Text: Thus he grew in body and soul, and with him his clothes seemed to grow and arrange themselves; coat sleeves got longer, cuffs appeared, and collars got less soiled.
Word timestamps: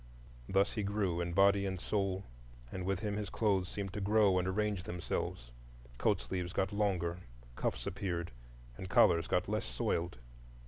Thus 0.49 0.73
he 0.73 0.81
grew 0.81 1.21
in 1.21 1.33
body 1.33 1.63
and 1.67 1.79
soul, 1.79 2.23
and 2.71 2.87
with 2.87 3.01
him 3.01 3.17
his 3.17 3.29
clothes 3.29 3.69
seemed 3.69 3.93
to 3.93 4.01
grow 4.01 4.39
and 4.39 4.47
arrange 4.47 4.81
themselves; 4.81 5.51
coat 5.99 6.21
sleeves 6.21 6.53
got 6.53 6.73
longer, 6.73 7.19
cuffs 7.55 7.85
appeared, 7.85 8.31
and 8.79 8.89
collars 8.89 9.27
got 9.27 9.47
less 9.47 9.65
soiled. 9.65 10.17